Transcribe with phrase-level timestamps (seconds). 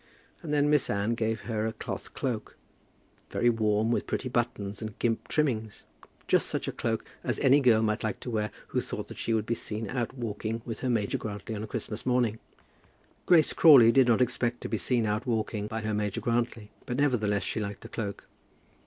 [0.41, 2.57] And then Miss Anne gave her a cloth cloak,
[3.29, 5.83] very warm, with pretty buttons and gimp trimmings,
[6.27, 9.31] just such a cloak as any girl might like to wear who thought that she
[9.31, 12.39] would be seen out walking by her Major Grantly on a Christmas morning.
[13.27, 16.97] Grace Crawley did not expect to be seen out walking by her Major Grantly, but
[16.97, 18.25] nevertheless she liked the cloak.